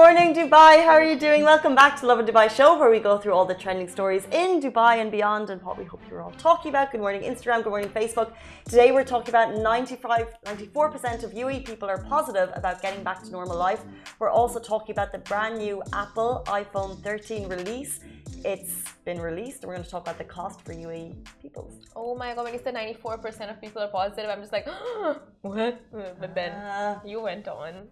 [0.00, 0.82] Good morning, Dubai.
[0.82, 1.44] How are you doing?
[1.44, 4.58] Welcome back to Lovin Dubai show, where we go through all the trending stories in
[4.58, 6.90] Dubai and beyond, and what we hope you're all talking about.
[6.90, 7.62] Good morning, Instagram.
[7.62, 8.32] Good morning, Facebook.
[8.64, 13.30] Today, we're talking about 95, 94% of UAE people are positive about getting back to
[13.30, 13.82] normal life.
[14.18, 18.00] We're also talking about the brand new Apple iPhone 13 release.
[18.42, 21.10] It's been released, and we're going to talk about the cost for UAE
[21.42, 21.70] people.
[21.94, 24.66] Oh my god, when you said 94% of people are positive, I'm just like,
[25.42, 25.74] what?
[26.22, 27.88] But then uh, you went on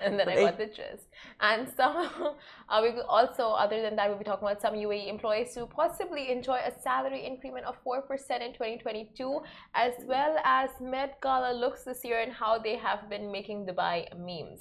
[0.00, 1.06] and then I got the gist.
[1.40, 1.96] And some,
[2.68, 6.30] uh, we also, other than that, we'll be talking about some UAE employees who possibly
[6.30, 8.00] enjoy a salary increment of 4%
[8.46, 9.40] in 2022,
[9.74, 14.06] as well as Met Gala looks this year and how they have been making Dubai
[14.16, 14.60] memes.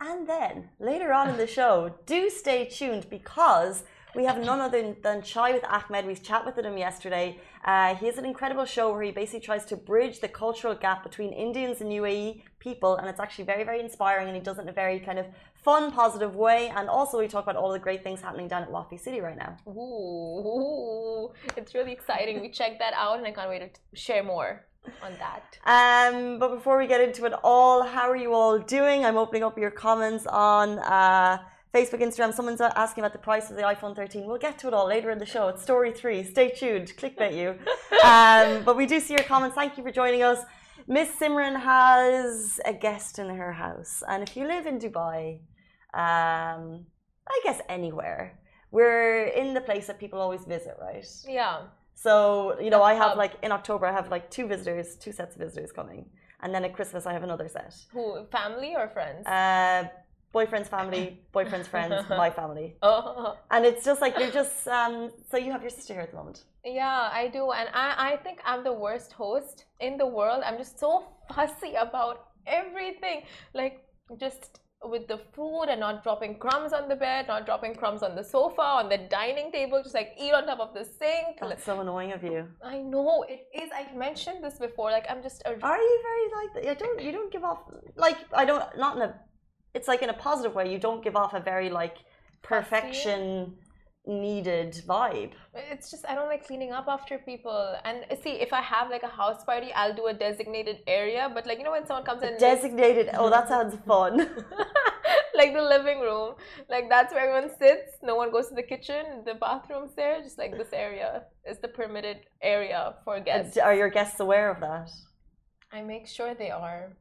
[0.00, 3.84] And then later on in the show, do stay tuned because
[4.16, 6.06] we have none other than Chai with Ahmed.
[6.06, 7.38] We chat with him yesterday.
[7.64, 11.02] Uh, he has an incredible show where he basically tries to bridge the cultural gap
[11.02, 14.26] between Indians and UAE people, and it's actually very, very inspiring.
[14.28, 16.72] And he does it in a very kind of fun, positive way.
[16.74, 19.36] And also, we talk about all the great things happening down at Wafi City right
[19.36, 19.58] now.
[19.68, 22.40] Ooh, it's really exciting.
[22.40, 24.64] we checked that out, and I can't wait to share more
[25.02, 25.58] on that.
[25.66, 29.04] Um, but before we get into it all, how are you all doing?
[29.04, 30.78] I'm opening up your comments on.
[30.78, 31.38] Uh,
[31.76, 32.32] Facebook, Instagram.
[32.32, 34.26] Someone's asking about the price of the iPhone 13.
[34.26, 35.48] We'll get to it all later in the show.
[35.48, 36.24] It's story three.
[36.24, 36.88] Stay tuned.
[36.96, 37.50] Clickbait you.
[38.10, 39.54] um, but we do see your comments.
[39.54, 40.38] Thank you for joining us.
[40.88, 44.02] Miss Simran has a guest in her house.
[44.08, 45.40] And if you live in Dubai,
[45.92, 46.86] um,
[47.34, 48.38] I guess anywhere,
[48.70, 51.06] we're in the place that people always visit, right?
[51.28, 51.64] Yeah.
[51.94, 55.34] So, you know, I have like in October, I have like two visitors, two sets
[55.34, 56.06] of visitors coming.
[56.40, 57.74] And then at Christmas, I have another set.
[57.92, 59.26] Who, family or friends?
[59.26, 59.88] Uh,
[60.32, 62.76] boyfriend's family, boyfriend's friends, my family.
[62.82, 63.36] Oh.
[63.50, 66.16] And it's just like you're just um, so you have your sister here at the
[66.16, 66.44] moment.
[66.64, 70.42] Yeah, I do, and I I think I'm the worst host in the world.
[70.44, 73.22] I'm just so fussy about everything,
[73.54, 73.84] like
[74.18, 78.14] just with the food and not dropping crumbs on the bed, not dropping crumbs on
[78.14, 81.38] the sofa, on the dining table, just like eat on top of the sink.
[81.40, 82.46] That's so annoying of you.
[82.62, 83.70] I know it is.
[83.74, 84.90] I mentioned this before.
[84.90, 85.42] Like I'm just.
[85.46, 85.50] A...
[85.62, 86.68] Are you very like?
[86.70, 87.02] I don't.
[87.02, 87.60] You don't give off
[87.96, 88.64] like I don't.
[88.76, 89.14] Not in a
[89.76, 90.64] it's like in a positive way.
[90.72, 91.96] You don't give off a very like
[92.42, 93.54] perfection
[94.06, 95.32] needed vibe.
[95.72, 97.60] It's just I don't like cleaning up after people.
[97.84, 101.30] And uh, see, if I have like a house party, I'll do a designated area.
[101.34, 103.10] But like you know, when someone comes in, designated.
[103.14, 104.14] oh, that sounds fun.
[105.40, 106.34] like the living room,
[106.70, 107.90] like that's where everyone sits.
[108.02, 109.02] No one goes to the kitchen.
[109.26, 110.22] The bathroom's there.
[110.22, 113.58] Just like this area is the permitted area for guests.
[113.58, 114.88] Are your guests aware of that?
[115.70, 116.96] I make sure they are.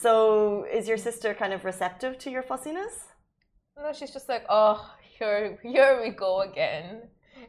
[0.00, 2.92] So is your sister kind of receptive to your fussiness?
[3.76, 4.88] No, she's just like, oh,
[5.18, 7.02] here, here we go again.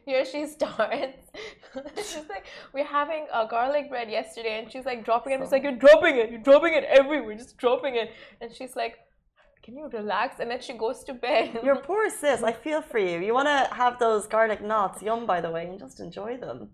[0.04, 1.30] Here she starts.
[1.96, 5.36] she's like, we're having a garlic bread yesterday, and she's like dropping it.
[5.36, 6.30] I'm just like, you're dropping it.
[6.32, 7.36] You're dropping it everywhere.
[7.36, 8.10] Just dropping it.
[8.40, 8.96] And she's like,
[9.62, 10.40] can you relax?
[10.40, 11.60] And then she goes to bed.
[11.64, 12.42] Your poor sis.
[12.42, 13.20] I feel for you.
[13.20, 16.70] You want to have those garlic knots, yum, by the way, and just enjoy them.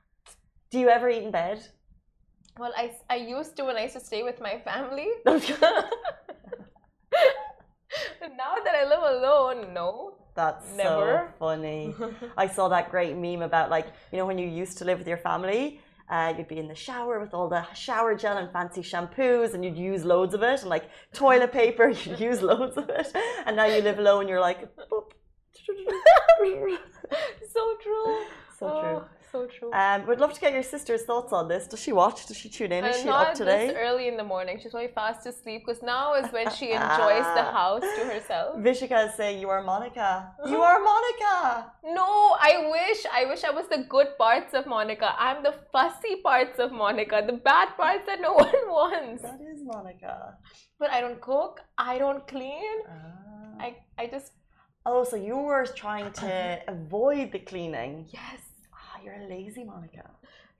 [0.70, 1.66] Do you ever eat in bed?
[2.58, 5.08] Well, I, I used to when I used to stay with my family.
[5.26, 5.40] now
[8.64, 10.14] that I live alone, no.
[10.34, 11.30] That's Never.
[11.30, 11.94] so funny.
[12.36, 15.06] I saw that great meme about like, you know, when you used to live with
[15.08, 15.80] your family,
[16.10, 19.64] uh, you'd be in the shower with all the shower gel and fancy shampoos, and
[19.64, 23.12] you'd use loads of it, and like toilet paper, you'd use loads of it.
[23.46, 24.68] And now you live alone, you're like,
[27.52, 28.24] so true.
[28.58, 28.80] So oh.
[28.80, 29.72] true so true.
[29.72, 31.66] Um, we'd love to get your sister's thoughts on this.
[31.66, 32.26] Does she watch?
[32.26, 32.84] Does she tune in?
[32.84, 33.66] Is uh, she up today?
[33.68, 34.58] Not early in the morning.
[34.62, 38.56] She's very fast asleep because now is when she enjoys the house to herself.
[38.58, 40.32] Vishika is saying, "You are Monica.
[40.46, 43.00] You are Monica." no, I wish.
[43.12, 45.14] I wish I was the good parts of Monica.
[45.18, 47.22] I'm the fussy parts of Monica.
[47.26, 49.22] The bad parts that no one wants.
[49.22, 50.36] That is Monica.
[50.78, 51.60] But I don't cook.
[51.76, 52.76] I don't clean.
[52.88, 53.66] Ah.
[53.66, 54.32] I I just.
[54.86, 58.06] Oh, so you were trying to avoid the cleaning?
[58.10, 58.47] Yes
[59.08, 60.10] you're a lazy Monica.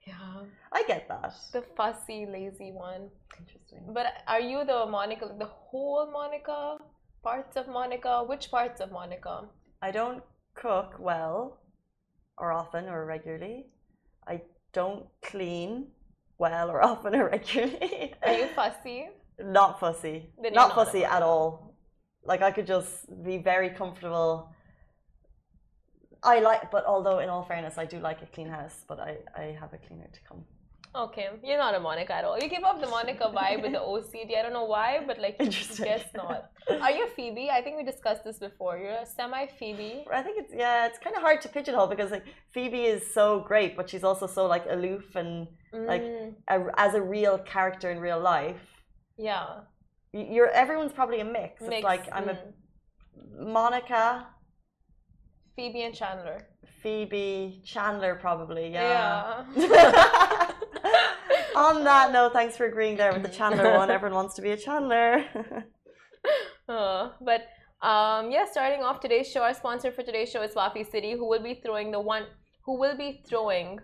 [0.06, 0.42] Yeah.
[0.72, 1.34] I get that.
[1.52, 3.10] The fussy, lazy one.
[3.38, 3.82] Interesting.
[3.92, 6.78] But are you the Monica, the whole Monica?
[7.22, 8.24] Parts of Monica?
[8.26, 9.44] Which parts of Monica?
[9.82, 10.22] I don't
[10.54, 11.58] cook well
[12.38, 13.66] or often or regularly.
[14.26, 14.40] I
[14.72, 15.88] don't clean
[16.38, 18.14] well or often or regularly.
[18.22, 19.08] Are you fussy?
[19.40, 20.30] not fussy.
[20.40, 21.74] Not, not fussy at all.
[22.24, 22.92] Like I could just
[23.22, 24.50] be very comfortable
[26.22, 29.18] I like, but although in all fairness, I do like a clean house, but I,
[29.36, 30.44] I have a cleaner to come.
[30.94, 32.38] Okay, you're not a Monica at all.
[32.38, 34.36] You give off the Monica vibe with the OCD.
[34.38, 36.50] I don't know why, but like, you just guess not.
[36.80, 37.50] Are you a Phoebe?
[37.50, 38.78] I think we discussed this before.
[38.78, 40.06] You're a semi Phoebe.
[40.12, 40.86] I think it's yeah.
[40.86, 44.26] It's kind of hard to pigeonhole because like Phoebe is so great, but she's also
[44.26, 45.46] so like aloof and
[45.86, 48.60] like Mm, a, as a real character in real life.
[49.18, 49.60] yeah.
[50.12, 51.60] You're everyone's probably a mix.
[51.62, 52.38] It's like I'm mm.
[52.38, 54.26] a Monica,
[55.58, 56.46] Phoebe and Chandler.
[56.82, 58.70] Phoebe, Chandler, probably.
[58.70, 59.42] Yeah.
[59.56, 60.52] Yeah.
[61.56, 63.90] On that note, thanks for agreeing there with the Chandler one.
[63.90, 65.24] Everyone wants to be a Chandler.
[66.68, 67.48] Uh, but
[67.82, 71.28] um, yeah, starting off today's show, our sponsor for today's show is Wafi City, who
[71.28, 72.26] will be throwing the one,
[72.64, 73.80] who will be throwing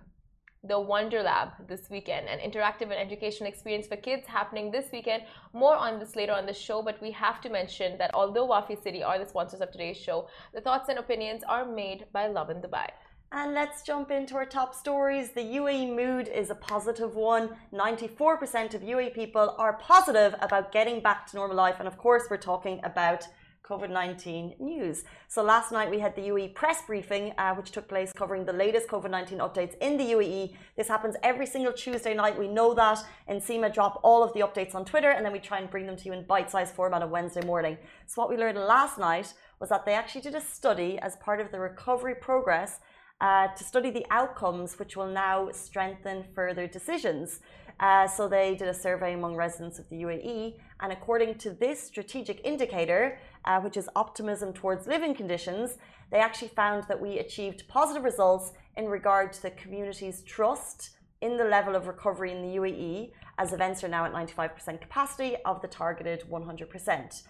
[0.66, 5.22] the Wonder Lab this weekend, an interactive and educational experience for kids happening this weekend.
[5.52, 8.82] More on this later on the show, but we have to mention that although Wafi
[8.82, 12.62] City are the sponsors of today's show, the thoughts and opinions are made by Lovin
[12.62, 12.88] Dubai.
[13.31, 15.32] And let's jump into our top stories.
[15.32, 17.50] The UAE mood is a positive one.
[17.72, 21.76] 94% of UAE people are positive about getting back to normal life.
[21.81, 23.26] And of course, we're talking about
[23.69, 25.05] COVID 19 news.
[25.28, 28.52] So last night we had the UAE press briefing, uh, which took place covering the
[28.52, 30.55] latest COVID 19 updates in the UAE.
[30.76, 32.38] This happens every single Tuesday night.
[32.38, 32.99] We know that.
[33.28, 35.96] NCEMA drop all of the updates on Twitter, and then we try and bring them
[35.96, 37.78] to you in bite sized format on Wednesday morning.
[38.06, 41.40] So, what we learned last night was that they actually did a study as part
[41.40, 42.81] of the recovery progress
[43.20, 47.40] uh, to study the outcomes, which will now strengthen further decisions.
[47.81, 51.82] Uh, so they did a survey among residents of the UAE, and according to this
[51.82, 55.79] strategic indicator, uh, which is optimism towards living conditions,
[56.11, 61.37] they actually found that we achieved positive results in regard to the community's trust in
[61.37, 65.61] the level of recovery in the UAE, as events are now at 95% capacity of
[65.62, 67.23] the targeted 100%.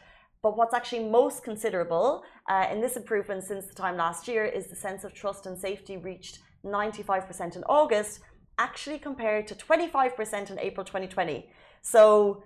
[0.43, 4.67] But what's actually most considerable uh, in this improvement since the time last year is
[4.67, 8.21] the sense of trust and safety reached 95% in August,
[8.59, 11.49] actually compared to 25% in April 2020.
[11.83, 12.43] So,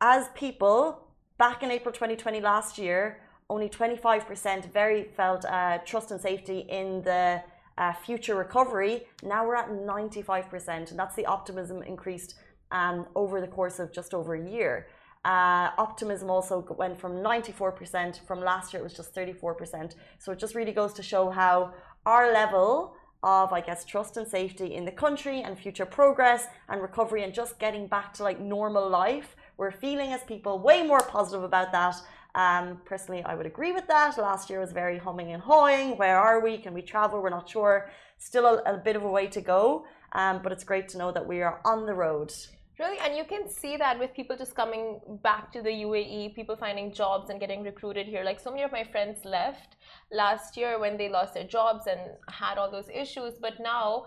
[0.00, 1.05] as people
[1.38, 7.02] back in April 2020 last year, only 25% very felt uh, trust and safety in
[7.02, 7.42] the
[7.78, 9.06] uh, future recovery.
[9.22, 12.34] Now we're at 95%, and that's the optimism increased
[12.72, 14.88] um, over the course of just over a year.
[15.24, 19.94] Uh, optimism also went from 94% from last year, it was just 34%.
[20.18, 21.74] So it just really goes to show how
[22.04, 26.80] our level of, I guess, trust and safety in the country and future progress and
[26.80, 31.00] recovery and just getting back to like normal life, we're feeling as people way more
[31.00, 31.96] positive about that.
[32.34, 34.18] Um, personally, I would agree with that.
[34.18, 35.96] Last year was very humming and hawing.
[35.96, 36.58] Where are we?
[36.58, 37.22] Can we travel?
[37.22, 37.90] We're not sure.
[38.18, 41.12] Still a, a bit of a way to go, um, but it's great to know
[41.12, 42.32] that we are on the road.
[42.78, 46.56] Really, and you can see that with people just coming back to the UAE, people
[46.56, 48.22] finding jobs and getting recruited here.
[48.22, 49.76] Like so many of my friends left
[50.12, 54.04] last year when they lost their jobs and had all those issues, but now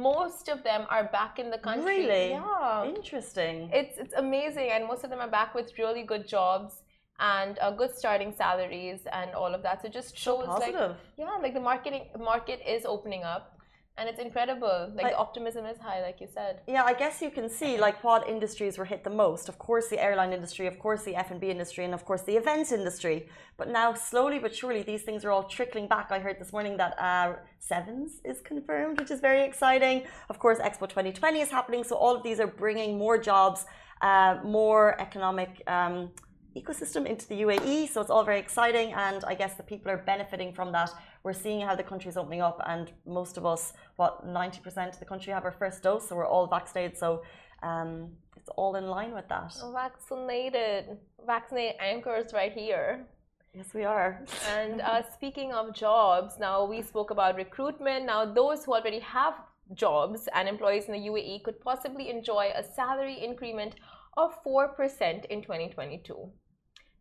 [0.00, 2.06] most of them are back in the country.
[2.06, 2.30] Really?
[2.30, 2.84] Yeah.
[2.84, 3.70] Interesting.
[3.72, 6.82] It's it's amazing, and most of them are back with really good jobs
[7.20, 9.82] and uh, good starting salaries and all of that.
[9.82, 10.96] So it just so shows like positive.
[11.16, 13.53] yeah, like the marketing market is opening up,
[13.96, 14.90] and it's incredible.
[14.94, 16.60] Like optimism is high, like you said.
[16.66, 19.48] Yeah, I guess you can see like what industries were hit the most.
[19.48, 22.22] Of course, the airline industry, of course, the F and B industry, and of course,
[22.22, 23.28] the events industry.
[23.56, 26.08] But now, slowly but surely, these things are all trickling back.
[26.10, 30.02] I heard this morning that uh, Sevens is confirmed, which is very exciting.
[30.28, 33.64] Of course, Expo 2020 is happening, so all of these are bringing more jobs,
[34.02, 35.62] uh, more economic.
[35.68, 36.10] Um,
[36.56, 39.98] ecosystem into the UAE so it's all very exciting and I guess the people are
[39.98, 40.90] benefiting from that
[41.24, 44.98] we're seeing how the country is opening up and most of us what 90% of
[44.98, 47.22] the country have our first dose so we're all vaccinated so
[47.62, 53.06] um, it's all in line with that Vaccinated, vaccinated anchors right here.
[53.54, 54.24] yes we are
[54.56, 58.04] And uh, speaking of jobs, now we spoke about recruitment.
[58.04, 59.34] Now, those who already have
[59.72, 63.74] jobs and employees in the UAE could possibly enjoy a salary increment
[64.16, 66.30] of 4% in 2022.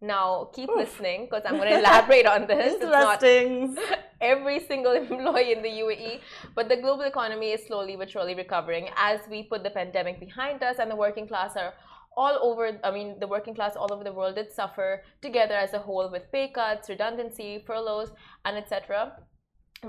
[0.03, 0.75] Now, keep Oof.
[0.75, 2.73] listening because I'm going to elaborate on this.
[2.73, 3.77] Interesting
[4.21, 6.19] every single employee in the UAE,
[6.55, 10.61] but the global economy is slowly but surely recovering as we put the pandemic behind
[10.61, 11.73] us and the working class are
[12.15, 15.73] all over i mean the working class all over the world did suffer together as
[15.73, 18.11] a whole with pay cuts redundancy furloughs
[18.45, 19.13] and etc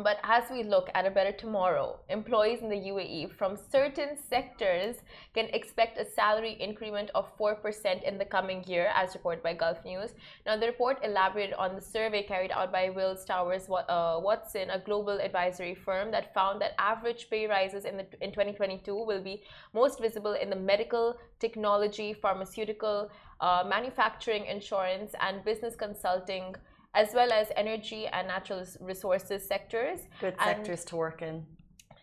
[0.03, 4.97] but as we look at a better tomorrow, employees in the UAE from certain sectors
[5.35, 9.85] can expect a salary increment of 4% in the coming year, as reported by Gulf
[9.85, 10.15] News.
[10.47, 14.79] Now, the report elaborated on the survey carried out by Willis Towers uh, Watson, a
[14.79, 19.43] global advisory firm that found that average pay rises in, the, in 2022 will be
[19.73, 23.11] most visible in the medical, technology, pharmaceutical,
[23.41, 26.55] uh, manufacturing, insurance, and business consulting
[26.95, 30.01] as well as energy and natural resources sectors.
[30.21, 31.47] good And- sectors to work in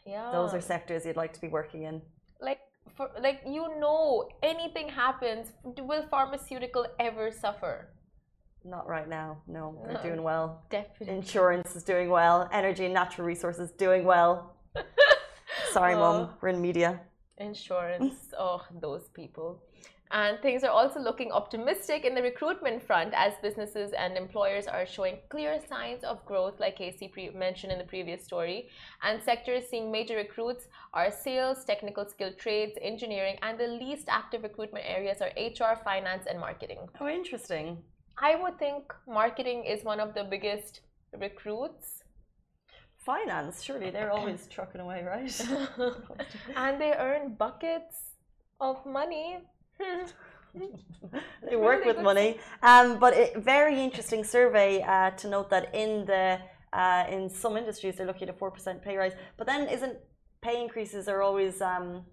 [0.06, 0.32] Yeah.
[0.32, 2.02] those are sectors you'd like to be working in
[2.48, 2.60] like
[2.96, 5.46] for like you know anything happens
[5.90, 7.76] will pharmaceutical ever suffer
[8.64, 9.30] Not right now.
[9.48, 10.04] No, they're No.
[10.10, 10.48] doing well.
[10.70, 12.48] definitely Insurance is doing well.
[12.62, 14.34] Energy and natural resources doing well.
[15.76, 16.00] Sorry, Oh.
[16.04, 16.38] mum.
[16.42, 16.92] We're in media.
[17.38, 19.48] insurance oh those people
[20.12, 24.86] and things are also looking optimistic in the recruitment front as businesses and employers are
[24.86, 28.70] showing clear signs of growth like casey pre- mentioned in the previous story
[29.04, 34.44] and sectors seeing major recruits are sales technical skilled trades engineering and the least active
[34.44, 37.78] recruitment areas are hr finance and marketing Oh, interesting.
[38.20, 40.82] i would think marketing is one of the biggest
[41.20, 42.04] recruits
[42.98, 45.48] Finance, surely they're always trucking away, right?
[46.56, 48.12] and they earn buckets
[48.60, 49.40] of money
[51.50, 52.40] they work with money.
[52.62, 56.40] Um, but it, very interesting survey uh, to note that in the
[56.74, 59.14] uh, in some industries they're looking at a four percent pay rise.
[59.38, 59.98] But then isn't
[60.42, 62.06] pay increases are always um,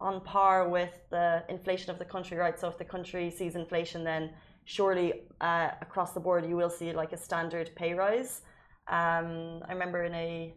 [0.00, 2.58] on par with the inflation of the country, right?
[2.58, 4.30] So if the country sees inflation, then
[4.64, 8.42] surely uh, across the board you will see like a standard pay rise.
[8.88, 10.54] Um, I remember in a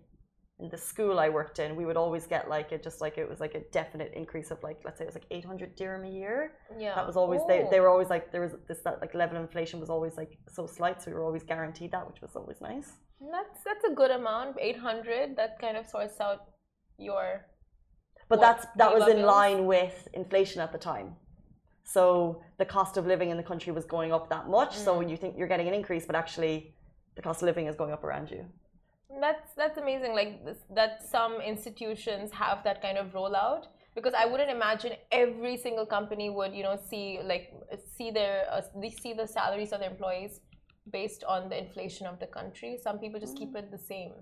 [0.59, 3.29] in the school I worked in, we would always get like it just like it
[3.29, 6.09] was like a definite increase of like let's say it was like 800 dirham a
[6.09, 6.53] year.
[6.79, 9.37] yeah That was always they, they were always like there was this that like level
[9.37, 12.35] of inflation was always like so slight, so we were always guaranteed that, which was
[12.35, 12.89] always nice.
[13.35, 15.35] That's that's a good amount, eight hundred.
[15.37, 16.39] That kind of sorts out
[16.97, 17.45] your.
[18.29, 21.15] But that's that was in line with inflation at the time.
[21.83, 24.75] So the cost of living in the country was going up that much.
[24.75, 25.09] So Mm.
[25.11, 26.55] you think you're getting an increase, but actually
[27.15, 28.41] the cost of living is going up around you.
[29.09, 30.13] That's that's amazing.
[30.13, 35.57] Like this, that some institutions have that kind of rollout because I wouldn't imagine every
[35.57, 37.53] single company would you know see like
[37.95, 40.41] see their uh, they see the salaries of their employees
[40.91, 42.77] based on the inflation of the country.
[42.81, 44.13] Some people just keep it the same.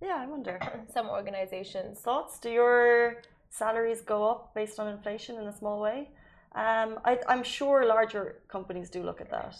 [0.00, 0.58] Yeah, I wonder.
[0.92, 2.00] Some organizations.
[2.00, 2.40] Thoughts?
[2.40, 6.10] Do your salaries go up based on inflation in a small way?
[6.54, 9.56] Um, I, I'm sure larger companies do look at that.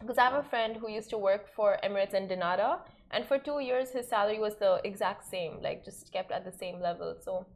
[0.00, 2.80] Because I have a friend who used to work for Emirates and dnata,
[3.10, 6.52] and for two years his salary was the exact same, like just kept at the
[6.52, 7.16] same level.
[7.22, 7.46] So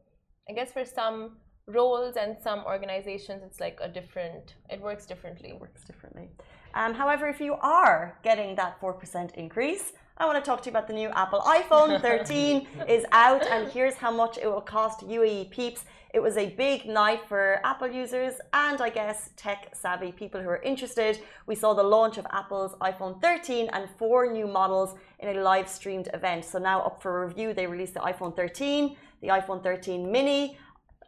[0.49, 5.55] I guess for some roles and some organizations, it's like a different, it works differently.
[5.55, 6.29] works differently.
[6.75, 10.71] Um, however, if you are getting that 4% increase, I want to talk to you
[10.71, 15.01] about the new Apple iPhone 13 is out, and here's how much it will cost
[15.01, 15.85] UAE peeps.
[16.13, 20.49] It was a big night for Apple users and I guess tech savvy people who
[20.49, 21.21] are interested.
[21.49, 25.69] We saw the launch of Apple's iPhone 13 and four new models in a live
[25.69, 26.45] streamed event.
[26.45, 30.57] So now up for review, they released the iPhone 13, the iPhone 13 mini,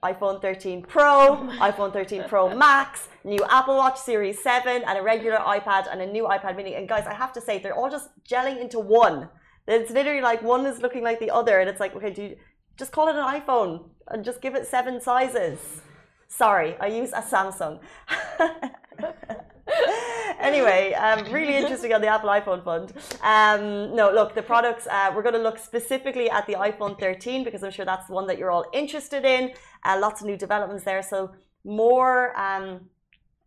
[0.02, 5.02] iPhone 13 Pro, oh iPhone 13 Pro Max, new Apple Watch Series 7, and a
[5.02, 6.74] regular iPad and a new iPad mini.
[6.74, 9.28] And guys, I have to say, they're all just gelling into one.
[9.66, 12.36] It's literally like one is looking like the other, and it's like, okay, do you
[12.76, 15.82] just call it an iPhone and just give it seven sizes?
[16.28, 17.80] Sorry, I use a Samsung.
[20.40, 22.93] anyway, um, really interesting on the Apple iPhone fund.
[23.23, 27.45] Um, no, look, the products, uh, we're going to look specifically at the iPhone 13
[27.45, 29.52] because I'm sure that's the one that you're all interested in.
[29.85, 31.02] Uh, lots of new developments there.
[31.02, 31.33] So,
[31.64, 32.83] more um,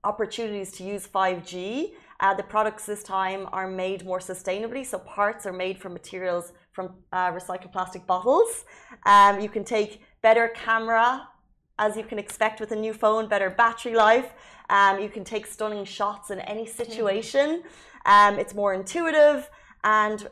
[0.04, 1.92] opportunities to use 5G.
[2.20, 4.86] Uh, the products this time are made more sustainably.
[4.86, 8.66] So, parts are made from materials from uh, recycled plastic bottles.
[9.06, 11.28] Um, you can take better camera
[11.80, 14.34] as you can expect with a new phone, better battery life.
[14.70, 17.64] Um, you can take stunning shots in any situation.
[18.06, 19.50] Um, it's more intuitive
[19.84, 20.28] and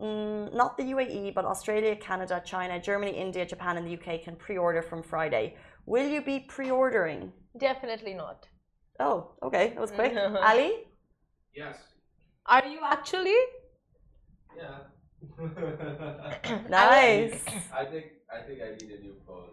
[0.00, 4.36] mm, not the UAE, but Australia, Canada, China, Germany, India, Japan, and the UK can
[4.36, 5.56] pre order from Friday.
[5.86, 7.32] Will you be pre ordering?
[7.58, 8.48] Definitely not.
[8.98, 10.14] Oh, okay, that was quick.
[10.16, 10.72] Ali?
[11.54, 11.76] Yes.
[12.46, 13.36] Are you actually?
[14.56, 14.78] Yeah.
[16.68, 17.44] Nice.
[17.76, 19.50] I think I think I need a new phone.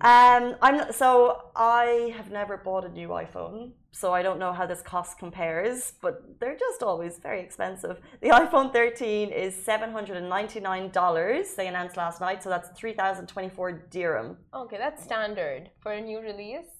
[0.00, 4.52] Um, I'm not, so I have never bought a new iPhone, so I don't know
[4.52, 8.00] how this cost compares, but they're just always very expensive.
[8.22, 11.54] The iPhone 13 is seven hundred and ninety nine dollars.
[11.54, 14.38] They announced last night, so that's three thousand twenty four dirham.
[14.54, 16.70] Okay, that's standard for a new release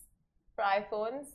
[0.54, 1.26] for iPhones.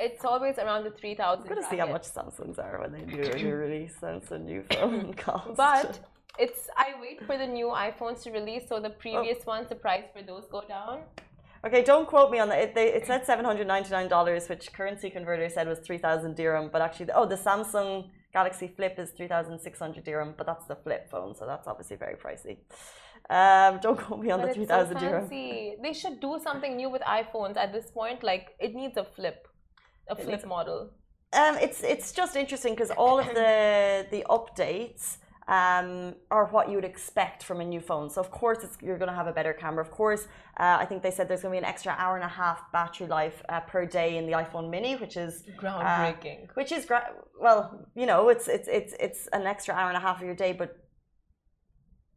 [0.00, 3.20] It's always around the 3000 I'm gonna see how much Samsungs are when they do
[3.20, 3.94] a new release.
[4.00, 5.56] That's a new phone cost.
[5.56, 5.98] But
[6.38, 10.04] it's I wait for the new iPhones to release, so the previous ones, the price
[10.14, 11.00] for those go down.
[11.66, 12.60] Okay, don't quote me on that.
[12.60, 15.98] It, they, it said seven hundred ninety nine dollars, which currency converter said was three
[15.98, 16.70] thousand dirham.
[16.72, 20.66] But actually, oh, the Samsung Galaxy Flip is three thousand six hundred dirham, but that's
[20.66, 22.58] the flip phone, so that's obviously very pricey.
[23.28, 25.22] Um, don't quote me on But the three so thousand dirham.
[25.22, 25.74] fancy.
[25.82, 28.22] They should do something new with iPhones at this point.
[28.22, 29.48] Like it needs a flip,
[30.08, 30.90] a flip model.
[31.32, 35.18] Um, it's it's just interesting because all of the the updates
[35.48, 38.10] um, or what you would expect from a new phone.
[38.10, 39.82] So of course you're going to have a better camera.
[39.82, 40.28] Of course,
[40.58, 42.70] uh, I think they said there's going to be an extra hour and a half
[42.70, 46.48] battery life uh, per day in the iPhone Mini, which is uh, groundbreaking.
[46.54, 46.86] which is
[47.40, 50.34] well, you know, it's it's it's it's an extra hour and a half of your
[50.34, 50.76] day, but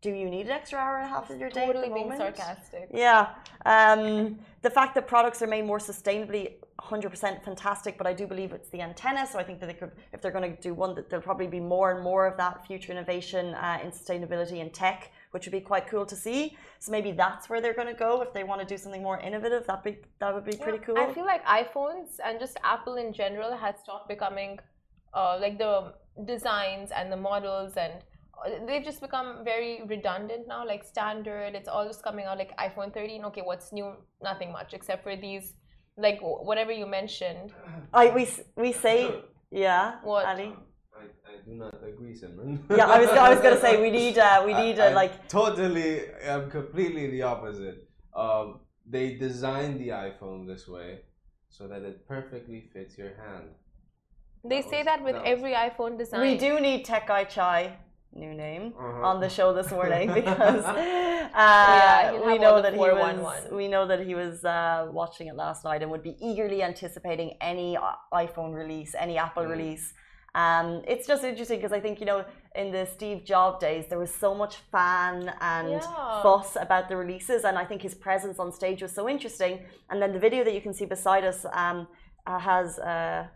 [0.01, 1.67] do you need an extra hour and a half of your day?
[1.67, 2.89] Totally at the being sarcastic.
[2.91, 3.29] Yeah.
[3.67, 8.51] Um, the fact that products are made more sustainably, 100% fantastic, but I do believe
[8.51, 9.27] it's the antenna.
[9.27, 11.46] So I think that they could, if they're going to do one, that there'll probably
[11.46, 15.51] be more and more of that future innovation uh, in sustainability and tech, which would
[15.51, 16.58] be quite cool to see.
[16.79, 19.20] So maybe that's where they're going to go if they want to do something more
[19.20, 19.67] innovative.
[19.67, 20.98] That be that would be pretty cool.
[20.98, 24.58] I feel like iPhones and just Apple in general has stopped becoming
[25.13, 25.93] uh, like the
[26.25, 27.93] designs and the models and
[28.68, 32.94] they've just become very redundant now like standard it's all just coming out like iphone
[32.94, 33.94] 13 okay what's new
[34.24, 35.54] nothing much except for these
[35.98, 37.54] like whatever you mentioned
[37.94, 38.98] I we we say
[39.52, 39.96] yeah.
[40.04, 40.26] What?
[40.26, 40.56] Ali?
[40.98, 42.60] I, I do not agree, Simran.
[42.70, 44.96] Yeah, I was I was gonna say we need uh, we I- need I uh,
[45.02, 45.92] like totally.
[46.34, 47.80] I'm completely the opposite.
[48.16, 48.62] Um,
[48.96, 51.02] they designed the iPhone this way
[51.50, 53.50] so that it perfectly fits your hand.
[54.50, 57.08] they That say was- that with that was- every iphone design we do need Tech
[57.08, 57.62] Guy Chai,
[58.13, 58.74] new name.
[58.77, 59.08] Uh-huh.
[59.08, 60.75] on the show this morning because uh,
[61.34, 65.63] Yeah, we know that he was we know that he was uh, watching it last
[65.63, 67.77] night and would be eagerly anticipating any
[68.13, 69.50] iPhone release, any Apple Mm.
[69.50, 69.94] release.
[70.34, 72.24] Um, it's just interesting because I think you know
[72.56, 76.22] in the Steve Jobs days there was so much fan and Yeah.
[76.24, 79.53] fuss about the releases, and I think his presence on stage was so interesting.
[79.89, 81.88] And then the video that you can see beside us um,
[82.27, 83.27] uh, has uh,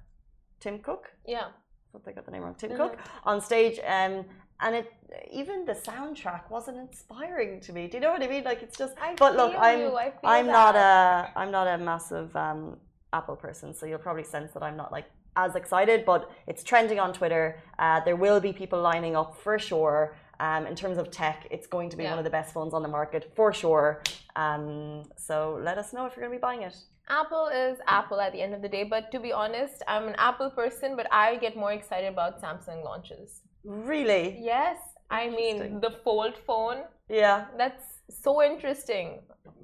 [0.61, 1.03] Tim Cook.
[1.35, 2.55] yeah I thought I got the name wrong.
[2.55, 2.77] Tim Mhm.
[2.81, 2.93] Cook
[3.31, 4.13] on stage, um,
[4.61, 4.91] and it
[5.31, 7.87] even the soundtrack wasn't inspiring to me.
[7.87, 8.43] Do you know what I mean?
[8.43, 8.93] Like it's just.
[8.99, 12.77] I but look, I'm you, I feel I'm not a I'm not a massive um,
[13.13, 16.05] Apple person, so you'll probably sense that I'm not like as excited.
[16.05, 17.59] But it's trending on Twitter.
[17.79, 20.15] Uh, there will be people lining up for sure.
[20.37, 22.09] Um, in terms of tech, it's going to be Yeah.
[22.09, 24.01] one of the best phones on the market for sure.
[24.35, 26.75] Um, so let us know if you're going to be buying it.
[27.07, 30.15] Apple is Apple at the end of the day, but to be honest, I'm an
[30.17, 33.43] Apple person, but I get more excited about Samsung launches.
[33.65, 34.37] Really?
[34.41, 34.77] Yes,
[35.09, 36.83] I mean the fold phone.
[37.09, 37.45] Yeah.
[37.57, 39.19] That's so interesting.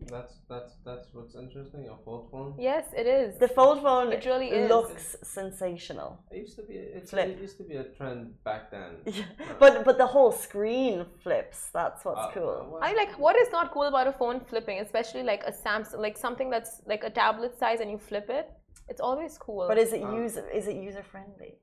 [0.09, 1.87] That's that's that's what's interesting.
[1.87, 2.55] A fold phone.
[2.59, 3.37] Yes, it is.
[3.39, 4.69] The fold phone It really is.
[4.69, 6.19] looks sensational.
[6.31, 6.73] It used to be.
[6.75, 7.29] It's, Flip.
[7.29, 8.91] It used to be a trend back then.
[9.05, 9.23] Yeah,
[9.59, 11.59] but but the whole screen flips.
[11.79, 12.57] That's what's Uh, cool.
[12.61, 15.53] uh, what- I like what is not cool about a phone flipping, especially like a
[15.63, 18.45] Samsung, like something that's like a tablet size and you flip it.
[18.91, 19.65] It's always cool.
[19.71, 21.53] But is it Um, user is it user friendly?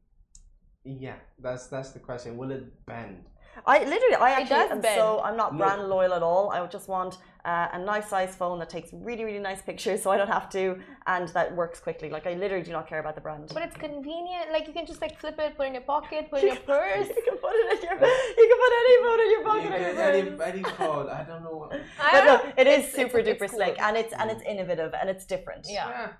[1.00, 2.36] Yeah, that's that's the question.
[2.36, 3.24] Will it bend?
[3.66, 4.96] I literally I It actually am bend.
[5.00, 5.58] so I'm not No.
[5.58, 6.50] brand loyal at all.
[6.50, 9.98] I would just want uh, a nice size phone that takes really really nice pictures,
[10.04, 10.62] so I don't have to,
[11.06, 12.08] and that works quickly.
[12.16, 13.50] Like I literally do not care about the brand.
[13.52, 14.46] but it's convenient.
[14.52, 16.48] Like you can just like flip it, put it in your pocket, put it in
[16.54, 17.08] your purse.
[17.18, 17.96] you can put it in your
[18.40, 19.66] you can put any phone in your pocket.
[19.66, 20.48] or get your any, purse.
[20.52, 21.08] any phone.
[21.20, 21.56] I don't know.
[21.60, 21.70] What,
[22.12, 25.10] But no, it is super it's- duper it's slick, and it's and it's innovative and
[25.10, 25.66] it's different.
[25.68, 25.86] Yeah.
[25.86, 26.16] I'll give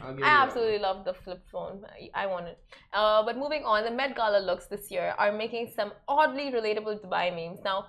[0.00, 1.82] I you that absolutely love the flip phone.
[1.96, 2.58] I, I want it.
[2.92, 7.00] Uh, but moving on, the Met Gala looks this year are making some oddly relatable
[7.02, 7.60] Dubai memes.
[7.64, 7.86] Now,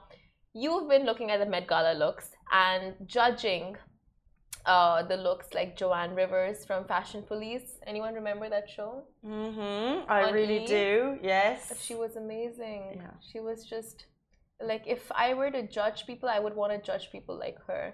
[0.54, 3.76] you've been looking at the Met Gala looks and judging
[4.66, 7.78] uh, the looks like Joan Rivers from Fashion Police.
[7.88, 9.04] Anyone remember that show?
[9.26, 10.12] Mm-hmm.
[10.12, 10.68] I On really E?
[10.68, 11.18] do.
[11.22, 11.82] Yes.
[11.82, 12.84] She was amazing.
[12.96, 13.12] Yeah.
[13.32, 14.06] She was just
[14.62, 17.94] like if I were to judge people, I would want to judge people like her.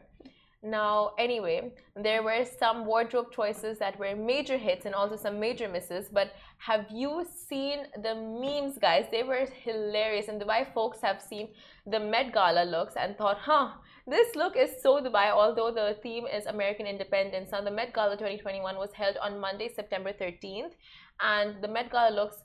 [0.65, 5.69] Now, anyway, there were some wardrobe choices that were major hits and also some major
[5.69, 6.09] misses.
[6.11, 9.05] But have you seen the memes, guys?
[9.11, 10.27] They were hilarious.
[10.27, 11.49] And Dubai folks have seen
[11.85, 13.73] the Met Gala looks and thought, huh,
[14.07, 17.51] this look is so Dubai, although the theme is American independence.
[17.51, 20.73] Now, the Met Gala 2021 was held on Monday, September 13th.
[21.21, 22.37] And the Met Gala looks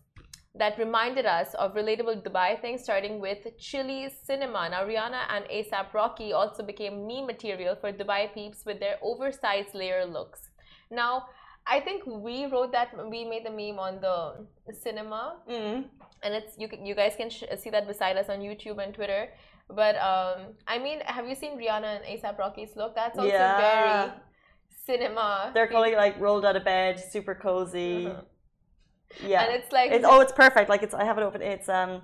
[0.54, 4.68] that reminded us of relatable Dubai things, starting with Chili Cinema.
[4.68, 9.74] Now, Rihanna and ASAP Rocky also became meme material for Dubai peeps with their oversized
[9.74, 10.50] layer looks.
[10.90, 11.26] Now,
[11.66, 15.84] I think we wrote that we made the meme on the cinema, Mm.
[16.24, 16.68] and it's you.
[16.82, 19.28] You guys can sh- see that beside us on YouTube and Twitter.
[19.68, 22.96] But um, I mean, have you seen Rihanna and ASAP Rocky's look?
[22.96, 23.60] That's also Yeah.
[23.68, 24.12] very
[24.86, 25.52] cinema.
[25.54, 28.08] They're calling it like rolled out of bed, super cozy.
[28.08, 28.22] Uh-huh.
[29.22, 29.44] Yeah.
[29.44, 30.68] and it's like It's oh, it's perfect.
[30.68, 31.42] Like it's I have it open.
[31.42, 32.02] It's um,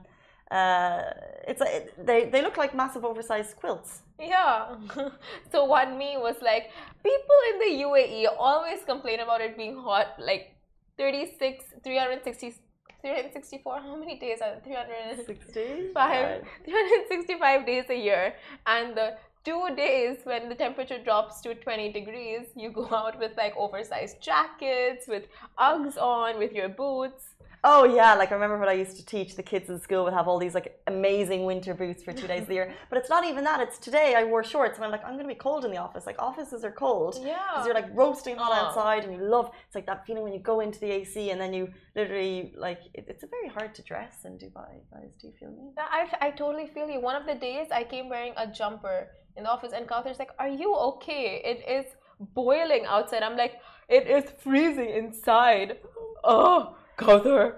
[0.50, 1.02] uh,
[1.46, 4.02] it's it, they they look like massive oversized quilts.
[4.18, 4.76] Yeah.
[5.52, 6.70] so one me was like,
[7.02, 10.56] people in the UAE always complain about it being hot, like
[10.98, 12.54] 36, 360,
[13.02, 16.42] 364, how many days are 365?
[16.64, 18.34] 365 days a year.
[18.66, 19.16] And the
[19.46, 24.20] two days when the temperature drops to 20 degrees, you go out with like oversized
[24.20, 25.24] jackets, with
[25.58, 27.24] Uggs on, with your boots.
[27.68, 30.12] Oh yeah, like I remember when I used to teach, the kids in school would
[30.12, 32.68] have all these like amazing winter boots for two days of the year.
[32.90, 33.58] But it's not even that.
[33.64, 36.04] It's today I wore shorts and I'm like, I'm gonna be cold in the office.
[36.10, 37.12] Like offices are cold.
[37.22, 37.38] Yeah.
[37.48, 38.54] Because you're like roasting hot Oh.
[38.54, 38.66] Uh-huh.
[38.68, 41.40] outside and you love it's like that feeling when you go into the AC and
[41.40, 41.64] then you
[41.98, 45.10] literally like it, it's a very hard to dress in Dubai, guys.
[45.20, 45.64] Do you feel me?
[45.78, 47.00] I, I totally feel you.
[47.10, 48.98] One of the days I came wearing a jumper
[49.36, 51.42] in the office, and Kautar's like, Are you okay?
[51.44, 51.86] It is
[52.34, 53.22] boiling outside.
[53.22, 53.54] I'm like,
[53.88, 55.78] It is freezing inside.
[56.24, 57.56] Oh, Kautar.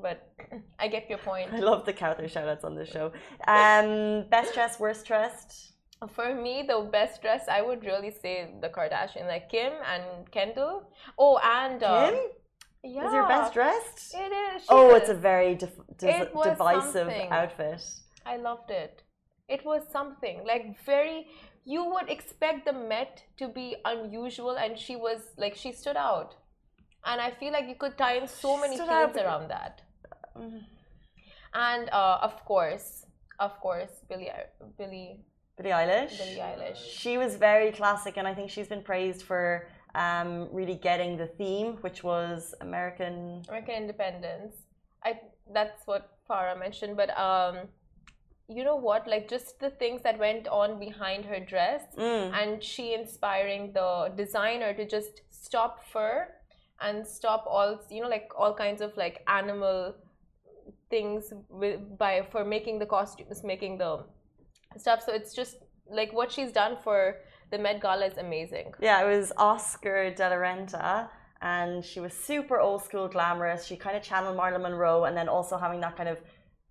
[0.00, 0.26] But
[0.78, 1.52] I get your point.
[1.52, 3.12] I love the Cowther shout outs on the show.
[3.46, 5.72] Um best dressed, worst dressed.
[6.16, 10.90] For me, the best dress, I would really say the Kardashian, like Kim and Kendall.
[11.16, 11.80] Oh, and.
[11.82, 12.20] Uh, Kim?
[12.84, 13.06] Yeah.
[13.06, 14.12] Is your best dressed?
[14.12, 14.64] It is.
[14.68, 15.02] Oh, is.
[15.02, 17.30] it's a very dif- dis- It was divisive something.
[17.30, 17.80] outfit.
[18.26, 19.02] I loved it.
[19.56, 21.26] It was something like very.
[21.64, 26.30] You would expect the Met to be unusual, and she was like she stood out,
[27.04, 29.82] and I feel like you could tie in so many Stood out around that.
[30.36, 30.62] Mm.
[31.54, 32.88] And uh, of course,
[33.38, 34.30] of course, Billy,
[34.78, 35.20] Billy,
[35.56, 36.18] Billie Eilish.
[36.18, 36.80] Billie Eilish.
[37.02, 41.26] She was very classic, and I think she's been praised for um, really getting the
[41.26, 43.42] theme, which was American.
[43.48, 44.54] American Independence.
[45.04, 45.20] I
[45.52, 47.68] that's what Farah mentioned, but um,
[48.48, 49.06] you know what?
[49.08, 52.32] Like just the things that went on behind her dress, Mm.
[52.40, 56.28] and she inspiring the designer to just stop fur
[56.80, 59.94] and stop all you know like all kinds of like animal
[60.90, 64.04] things with, by for making the costumes, making the
[64.76, 65.02] stuff.
[65.06, 65.56] So it's just
[65.90, 67.16] like what she's done for
[67.50, 68.72] the Met Gala is amazing.
[68.80, 71.08] Yeah, it was Oscar de la Renta,
[71.40, 73.64] and she was super old school glamorous.
[73.66, 76.18] She kind of channeled Marilyn Monroe, and then also having that kind of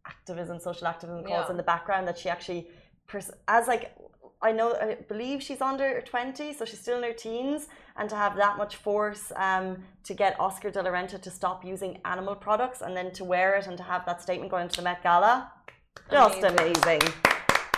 [0.06, 1.52] activism, social activism cause Yeah.
[1.52, 2.68] in the background that she actually,
[3.08, 3.96] pers- as like,
[4.44, 8.16] I know, I believe she's under 20, so she's still in her teens, and to
[8.16, 12.36] have that much force um, to get Oscar de la Renta to stop using animal
[12.36, 15.04] products and then to wear it and to have that statement going to the Met
[15.04, 15.52] Gala,
[16.10, 17.02] just Amazing.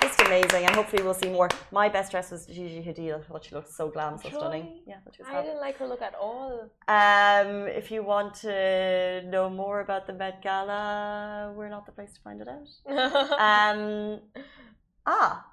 [0.03, 0.17] Amazing.
[0.17, 1.49] Just amazing, and hopefully we'll see more.
[1.71, 3.15] My best dress was Gigi Hadid.
[3.15, 4.81] I thought she looked so glam, so stunning.
[4.85, 5.45] Yeah, was I fab.
[5.45, 6.69] didn't like her look at all.
[6.87, 12.13] Um, if you want to know more about the Met Gala, we're not the place
[12.13, 12.67] to find it out.
[13.43, 14.19] Um,
[15.05, 15.45] ah,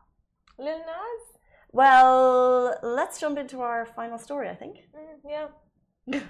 [0.59, 1.41] Lil Nas?
[1.73, 4.77] well, let's jump into our final story, I think.
[4.97, 5.49] Mm,
[6.09, 6.21] yeah.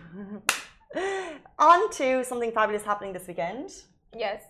[1.58, 3.70] On to something fabulous happening this weekend.
[4.14, 4.42] Yes.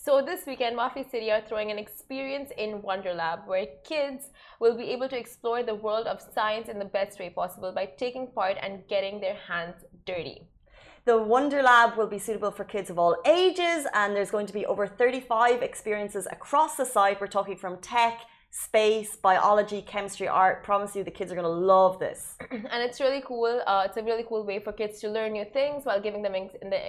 [0.00, 4.26] So this weekend, Wafi City are throwing an experience in Wonder Lab where kids
[4.60, 7.86] will be able to explore the world of science in the best way possible by
[7.86, 9.74] taking part and getting their hands
[10.06, 10.42] dirty.
[11.04, 14.52] The Wonder Lab will be suitable for kids of all ages, and there's going to
[14.52, 17.20] be over 35 experiences across the site.
[17.20, 20.64] We're talking from tech, space, biology, chemistry, art.
[20.64, 22.36] Promise you, the kids are going to love this.
[22.50, 23.62] and it's really cool.
[23.66, 26.34] Uh, it's a really cool way for kids to learn new things while giving them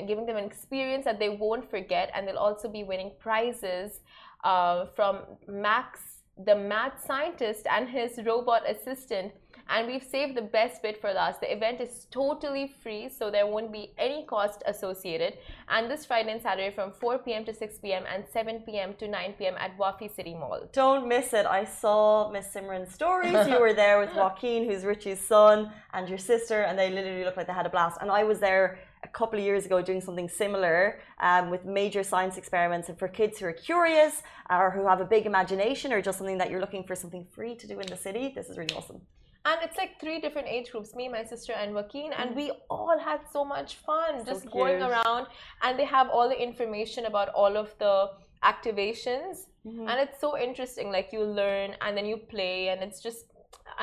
[0.08, 4.00] giving them an experience that they won't forget, and they'll also be winning prizes
[4.44, 6.00] uh, from Max,
[6.46, 9.32] the math scientist, and his robot assistant.
[9.70, 11.42] And we've saved the best bit for last.
[11.42, 15.38] The event is totally free, so there won't be any cost associated.
[15.68, 17.46] And this Friday and Saturday from 4 p.m.
[17.46, 18.04] to 6 p.m.
[18.12, 18.96] and 7 p.m.
[18.96, 19.54] to 9 p.m.
[19.60, 20.68] at Wafi City Mall.
[20.74, 21.46] Don't miss it.
[21.46, 23.48] I saw Miss Simran's stories.
[23.48, 27.38] You were there with Joaquin, who's Richie's son, and your sister, and they literally looked
[27.38, 28.00] like they had a blast.
[28.02, 32.04] And I was there a couple of years ago doing something similar um, with major
[32.04, 32.90] science experiments.
[32.90, 36.40] And for kids who are curious or who have a big imagination or just something
[36.40, 39.02] that you're looking for something free to do in the city, this is really awesome.
[39.46, 42.12] And it's like three different age groups me, my sister, and Joaquin.
[42.14, 45.28] And we all had so much fun So just going around.
[45.62, 48.12] And they have all the information about all of the
[48.44, 49.48] activations.
[49.66, 49.88] Mm-hmm.
[49.88, 50.92] And it's so interesting.
[50.92, 52.70] Like you learn and then you play.
[52.70, 53.26] And it's just,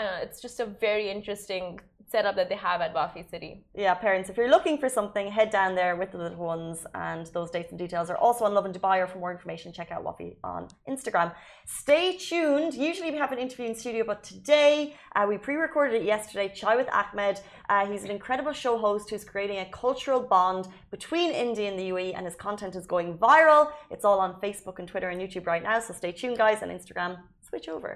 [0.05, 3.65] know, it's just a very interesting setup that they have at Wafi City.
[3.75, 7.27] Yeah, parents, if you're looking for something, head down there with the little ones, and
[7.29, 9.03] those dates and details are also on Lovin Dubai.
[9.03, 11.35] Or for more information, check out Wafi on Instagram.
[11.67, 12.75] Stay tuned.
[12.75, 16.53] Usually we have an interview in studio, but today uh, we pre-recorded it yesterday.
[16.55, 17.41] Chai with Ahmed.
[17.69, 21.91] Uh, he's an incredible show host who's creating a cultural bond between India and the
[21.91, 23.73] UAE, and his content is going viral.
[23.91, 25.81] It's all on Facebook and Twitter and YouTube right now.
[25.81, 27.19] So stay tuned, guys, and Instagram.
[27.41, 27.95] Switch over.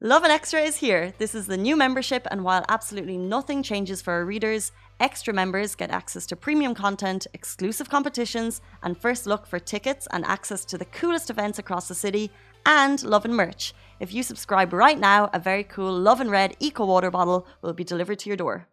[0.00, 1.12] Lovin Extra is here.
[1.18, 5.74] This is the new membership, and while absolutely nothing changes for our readers, extra members
[5.74, 10.78] get access to premium content, exclusive competitions, and first look for tickets and access to
[10.78, 12.30] the coolest events across the city,
[12.66, 13.74] and Lovin merch.
[14.00, 17.84] If you subscribe right now, a very cool Lovin Red Eco Water bottle will be
[17.84, 18.66] delivered to your door.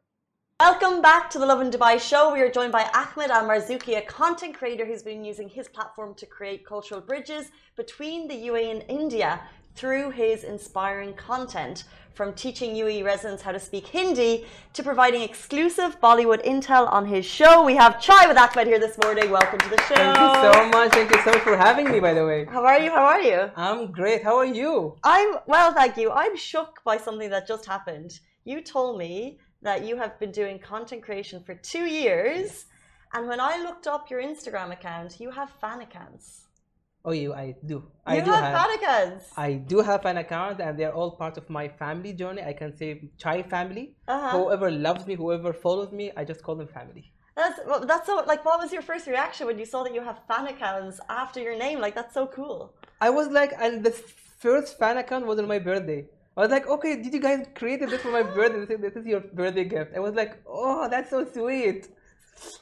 [0.59, 2.33] Welcome back to the Lovin Dubai show.
[2.33, 6.13] We are joined by Ahmed Al Marzouki, a content creator who's been using his platform
[6.15, 9.41] to create cultural bridges between the UAE and India.
[9.75, 11.83] Through his inspiring content,
[12.13, 17.25] from teaching UAE residents how to speak Hindi to providing exclusive Bollywood intel on his
[17.25, 17.65] show.
[17.65, 19.29] We have Chai with Ahmed here this morning.
[19.29, 19.95] Welcome to the show.
[19.95, 20.93] Thank you so much.
[20.93, 22.45] Thank you so much for having me, by the way.
[22.45, 22.89] How are you?
[22.89, 23.51] How are you?
[23.57, 24.23] I'm great.
[24.23, 24.95] How are you?
[25.03, 26.09] I'm well, thank you.
[26.09, 28.21] I'm shook by something that just happened.
[28.45, 32.67] You told me that you have been doing content creation for two years,
[33.13, 36.44] and when I looked up your Instagram account, you have fan accounts.
[37.07, 37.83] Oh, you, I do.
[38.05, 39.25] I do have, fan accounts.
[39.37, 42.41] I do have an account, and they're all part of my family journey.
[42.41, 43.95] I can say Chai family.
[44.07, 44.31] Uh-huh.
[44.37, 47.11] Whoever loves me, whoever follows me, I just call them family.
[47.35, 48.43] That's well, that's so like.
[48.43, 51.57] What was your first reaction when you saw that you have fan accounts after your
[51.57, 51.79] name?
[51.79, 52.73] Like that's so cool.
[52.99, 56.05] I was like, and the first fan account was on my birthday.
[56.37, 58.59] I was like, okay, did you guys create this for my birthday?
[58.59, 59.91] They said, This is your birthday gift.
[59.95, 61.87] I was like, oh, that's so sweet.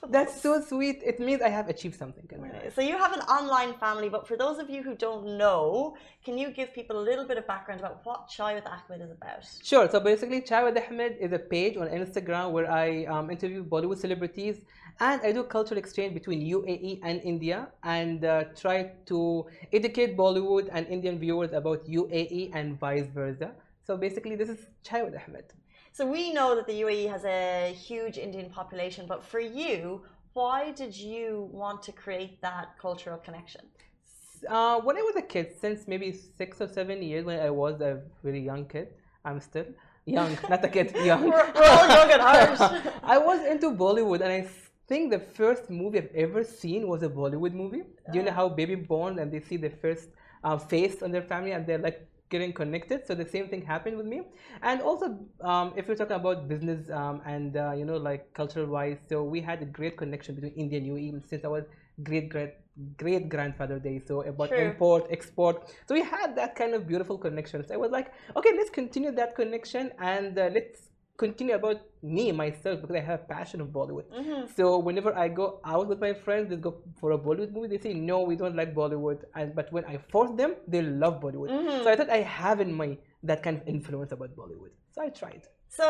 [0.10, 1.02] That's so sweet.
[1.04, 2.28] It means I have achieved something.
[2.32, 2.76] in my life.
[2.76, 6.38] So you have an online family, but for those of you who don't know, can
[6.38, 9.44] you give people a little bit of background about what Chai with Ahmed is about?
[9.64, 9.90] Sure.
[9.90, 13.98] So basically, Chai with Ahmed is a page on Instagram where I um, interview Bollywood
[13.98, 14.62] celebrities
[15.00, 20.70] and I do cultural exchange between UAE and India and uh, try to educate Bollywood
[20.72, 23.52] and Indian viewers about UAE and vice versa.
[23.86, 25.46] So basically, this is Chai with Ahmed.
[25.94, 30.02] So we know that the UAE has a huge Indian population, but for you,
[30.34, 33.62] why did you want to create that cultural connection?
[34.50, 37.80] Uh, when I was a kid, since maybe six or seven years, when I was
[37.80, 38.88] a very young kid,
[39.24, 39.68] I'm still
[40.06, 41.26] young, not a kid, young.
[41.26, 42.94] We're, we're all young at heart.
[43.04, 44.48] I was into Bollywood, and I
[44.88, 47.84] think the first movie I've ever seen was a Bollywood movie.
[48.12, 50.10] Do you know how baby born and they see the first
[50.44, 53.06] uh, face on their family, and they're like getting connected.
[53.08, 54.20] So the same thing happened with me.
[54.62, 55.08] And also,
[55.52, 59.24] um, if you're talking about business um, and uh, you know like cultural wise, so
[59.24, 61.66] we had a great connection between India and UAE since I was
[62.10, 62.54] great great
[62.98, 64.62] great grandfather day so about True.
[64.68, 68.52] import export so we had that kind of beautiful connection so i was like okay
[68.58, 70.90] let's continue that connection and uh, let's
[71.24, 71.80] continue about
[72.16, 74.08] me myself because i have passion of bollywood
[74.58, 77.82] so whenever i go out with my friends they go for a bollywood movie they
[77.88, 81.50] say no we don't like bollywood and but when i force them they love bollywood
[81.84, 82.90] so i thought i have in my
[83.32, 85.44] that kind of influence about bollywood so i tried
[85.76, 85.88] So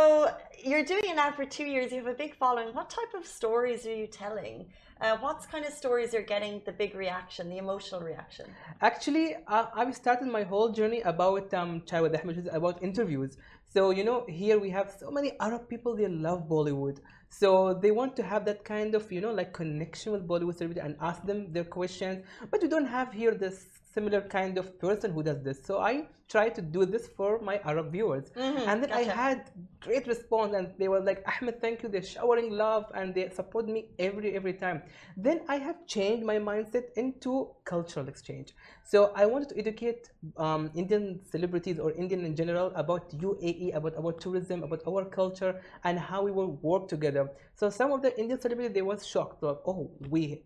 [0.63, 1.91] you're doing it now for two years.
[1.91, 2.69] You have a big following.
[2.73, 4.57] What type of stories are you telling?
[5.01, 8.45] Uh, what's kind of stories you're getting the big reaction, the emotional reaction?
[8.89, 13.35] Actually, uh, I've started my whole journey about um, Chai with Ahmed, about interviews.
[13.73, 16.99] So, you know, here we have so many Arab people, they love Bollywood.
[17.29, 20.81] So they want to have that kind of, you know, like connection with Bollywood celebrity
[20.81, 22.23] and ask them their questions.
[22.51, 25.63] But we don't have here this similar kind of person who does this.
[25.63, 28.31] So I try to do this for my Arab viewers.
[28.35, 29.51] and then I had
[29.81, 31.89] great response and they were like, Ahmed, thank you.
[31.89, 34.81] They're showering love and they support me every every time.
[35.17, 38.53] Then I have changed my mindset into cultural exchange.
[38.83, 43.95] So I wanted to educate um, Indian celebrities or Indian in general about UAE, about
[43.97, 47.29] our tourism, about our culture, and how we will work together.
[47.55, 50.43] So some of the Indian celebrities they was shocked, like, oh, we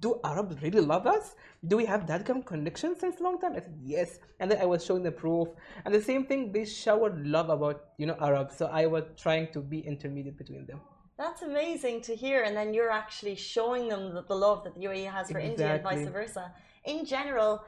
[0.00, 1.34] do Arabs really love us?
[1.66, 3.52] Do we have that kind of connection since a long time?
[3.52, 5.48] I said yes, and then I was showing the proof,
[5.84, 8.56] and the same thing they showered love about you know Arabs.
[8.56, 10.80] So I was trying to be intermediate between them.
[11.18, 12.42] That's amazing to hear.
[12.42, 15.74] And then you're actually showing them the, the love that the UAE has for India
[15.74, 16.52] and vice versa.
[16.84, 17.64] In general,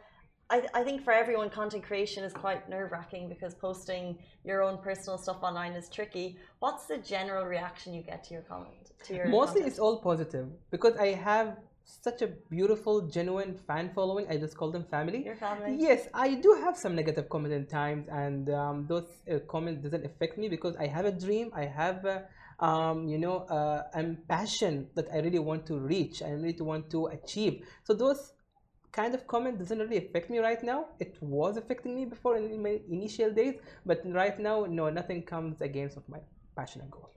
[0.51, 4.79] I, I think for everyone, content creation is quite nerve wracking because posting your own
[4.79, 6.39] personal stuff online is tricky.
[6.59, 8.93] What's the general reaction you get to your comment?
[9.05, 9.67] To your Mostly content?
[9.69, 11.57] it's all positive because I have
[11.89, 14.27] such a beautiful, genuine fan following.
[14.29, 15.25] I just call them family.
[15.25, 15.77] Your family?
[15.79, 20.05] Yes, I do have some negative comments in times, and um, those uh, comments doesn't
[20.05, 21.51] affect me because I have a dream.
[21.55, 22.21] I have, uh,
[22.65, 26.23] um, you know, uh, I'm passion that I really want to reach.
[26.23, 27.65] I really want to achieve.
[27.85, 28.33] So those
[28.93, 30.89] kind of comment doesn't really affect me right now.
[31.01, 33.55] It was affecting me before in my initial days,
[33.87, 36.19] but right now, no, nothing comes against of my
[36.55, 37.11] passion and goal.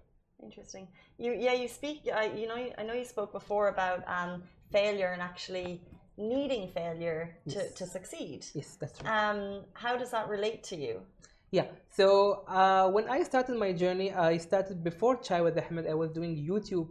[0.43, 0.87] Interesting.
[1.17, 2.09] You yeah, you speak.
[2.11, 5.81] I you know I know you spoke before about um, failure and actually
[6.17, 7.73] needing failure to, Yes.
[7.79, 8.45] to succeed.
[8.53, 9.09] Yes, that's true.
[9.09, 11.01] Um, how does that relate to you?
[11.51, 11.67] Yeah.
[11.89, 15.85] So uh, when I started my journey, I started before Chai with Ahmed.
[15.87, 16.87] I was doing YouTube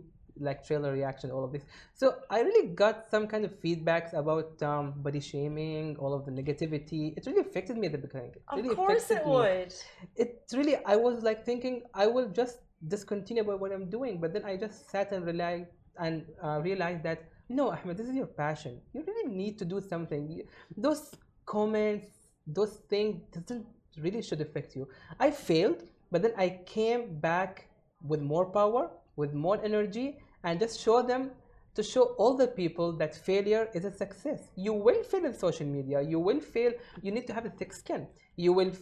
[0.49, 1.64] like trailer reaction, all of this.
[1.95, 6.31] So I really got some kind of feedbacks about um, body shaming, all of the
[6.33, 7.14] negativity.
[7.16, 8.33] It really affected me at the beginning.
[8.37, 9.33] It Of really course it me.
[9.33, 9.75] would.
[10.16, 14.33] It really, I was like thinking I will just discontinue about what I'm doing, but
[14.33, 15.66] then I just sat and realized
[15.99, 18.80] and uh, realized that no, Ahmed, this is your passion.
[18.92, 20.42] You really need to do something.
[20.76, 21.14] Those
[21.46, 22.06] comments,
[22.46, 23.66] those things doesn't
[23.98, 24.88] really should affect you.
[25.18, 25.82] I failed,
[26.12, 27.68] but then I came back
[28.06, 31.32] with more power, with more energy, and just show them
[31.74, 34.50] to show all the people that failure is a success.
[34.56, 36.00] You will fail in social media.
[36.00, 36.72] You will fail.
[37.02, 38.06] You need to have a thick skin.
[38.36, 38.72] You will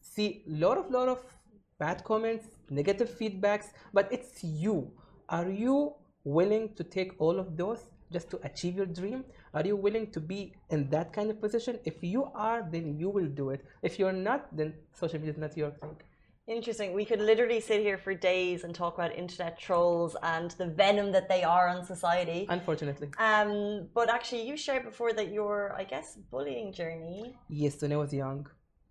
[0.00, 1.20] see lot of lot of
[1.80, 4.92] bad comments, negative feedbacks, but it's you.
[5.28, 7.80] Are you willing to take all of those
[8.12, 9.24] just to achieve your dream?
[9.52, 11.78] Are you willing to be in that kind of position?
[11.84, 13.64] If you are, then you will do it.
[13.82, 15.96] If you're not, then social media is not your thing.
[16.46, 16.92] Interesting.
[16.92, 21.10] We could literally sit here for days and talk about internet trolls and the venom
[21.12, 22.44] that they are on society.
[22.50, 23.08] Unfortunately.
[23.18, 27.96] Um, but actually, you shared before that your, I guess, bullying journey Yes, when I
[27.96, 28.46] was young.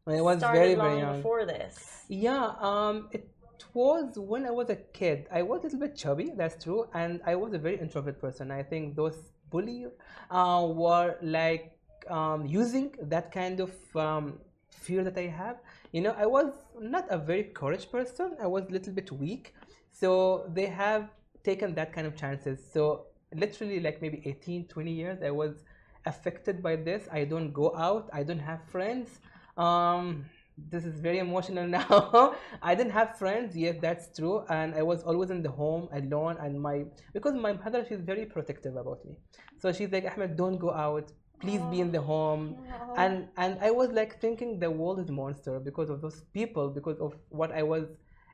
[0.05, 1.17] When I was very, very young.
[1.17, 2.05] before this.
[2.09, 3.29] Yeah, um, it
[3.73, 5.27] was when I was a kid.
[5.31, 8.51] I was a little bit chubby, that's true, and I was a very introvert person.
[8.51, 9.17] I think those
[9.49, 9.89] bullies
[10.31, 11.77] uh, were like
[12.09, 15.57] um, using that kind of um, fear that I have.
[15.91, 18.35] You know, I was not a very courage person.
[18.41, 19.53] I was a little bit weak,
[19.91, 21.09] so they have
[21.43, 22.59] taken that kind of chances.
[22.73, 25.63] So literally, like maybe 18, 20 years, I was
[26.05, 27.07] affected by this.
[27.11, 28.09] I don't go out.
[28.13, 29.19] I don't have friends.
[29.57, 30.25] Um,
[30.57, 32.35] this is very emotional now.
[32.61, 36.37] I didn't have friends, yes, that's true, and I was always in the home alone.
[36.39, 39.17] And my because my mother she's very protective about me,
[39.59, 41.11] so she's like, Ahmed, don't go out.
[41.39, 42.55] Please be in the home.
[42.95, 46.97] And and I was like thinking the world is monster because of those people, because
[46.99, 47.85] of what I was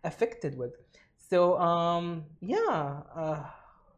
[0.04, 0.74] affected with.
[1.18, 3.02] So um, yeah.
[3.16, 3.44] Uh,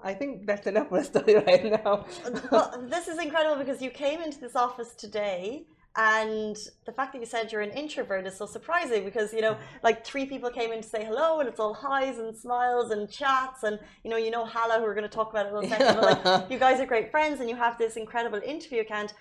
[0.04, 2.06] I think that's enough for a story right now.
[2.52, 7.20] well, this is incredible because you came into this office today and the fact that
[7.20, 10.72] you said you're an introvert is so surprising because you know like three people came
[10.72, 14.16] in to say hello and it's all highs and smiles and chats and you know
[14.16, 16.50] you know Hala who we're going to talk about in a little second but like
[16.52, 19.14] you guys are great friends and you have this incredible interview account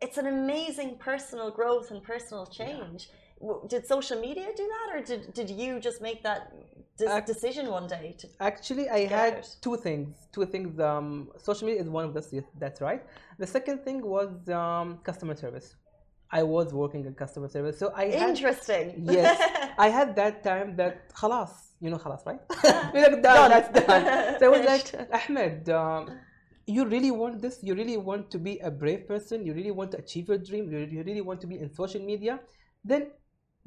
[0.00, 3.08] it's an amazing personal growth and personal change
[3.40, 6.52] W- did social media do that or did, did you just make that
[7.26, 9.56] decision one day to Actually, I had out.
[9.60, 10.28] two things.
[10.32, 10.80] Two things.
[10.80, 13.02] Um, social media is one of those that's right.
[13.38, 15.74] The second thing was um, customer service.
[16.31, 19.37] I was working in customer service, so I had interesting yes,
[19.77, 21.49] I had that time that خلاص,
[21.81, 22.39] you know خلاص, right?
[22.93, 24.39] We're like, done, that's done.
[24.39, 25.29] So I was like, Finished.
[25.29, 26.09] Ahmed, um,
[26.67, 27.59] you really want this?
[27.61, 29.45] You really want to be a brave person?
[29.45, 30.71] You really want to achieve your dream?
[30.71, 32.39] You you really want to be in social media?
[32.83, 33.07] Then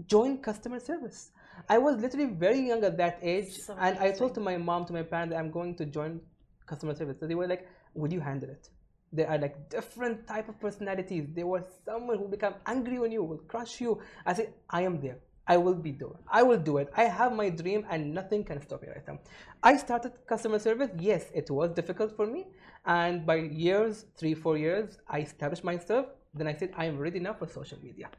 [0.07, 1.31] join customer service.
[1.69, 4.35] I was literally very young at that age, So and I told interesting.
[4.35, 6.21] to my mom, to my parents, that I'm going to join
[6.67, 7.19] customer service.
[7.21, 8.71] So they were like, "Will you handle it?"
[9.12, 11.28] There are like different type of personalities.
[11.34, 14.00] There was someone who become angry on you, will crush you.
[14.26, 15.20] I said, "I am there.
[15.48, 16.92] I will be there I will do it.
[16.96, 19.20] I have my dream, and nothing can stop me right now."
[19.64, 20.92] I started customer service.
[21.00, 22.48] Yes, it was difficult for me,
[22.86, 26.06] and by years, three, four years, I established myself.
[26.34, 28.10] Then I said, "I am ready now for social media."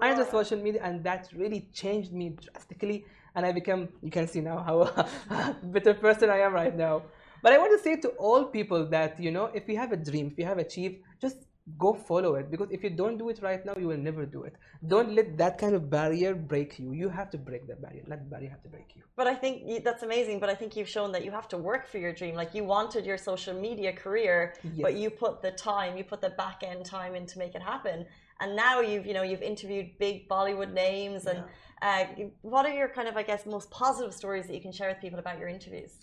[0.00, 3.04] I entered social media, and that really changed me drastically.
[3.34, 7.02] And I became, you can see now how better person I am right now.
[7.42, 9.96] But I want to say to all people that, you know, if you have a
[9.96, 11.36] dream, if you have achieved, just
[11.78, 12.50] go follow it.
[12.50, 14.54] Because if you don't do it right now, you will never do it.
[14.86, 16.92] Don't let that kind of barrier break you.
[16.92, 18.02] You have to break that barrier.
[18.06, 19.02] Let the barrier have to break you.
[19.16, 20.40] But I think that's amazing.
[20.40, 22.34] But I think you've shown that you have to work for your dream.
[22.34, 26.30] Like you wanted your social media career, but you put the time, you put the
[26.30, 28.06] back end time in to make it happen.
[28.40, 31.26] And now you've, you know, you've interviewed big Bollywood names.
[31.26, 31.44] And
[31.82, 32.04] uh,
[32.40, 34.98] what are your kind of, I guess, most positive stories that you can share with
[34.98, 35.98] people about your interviews?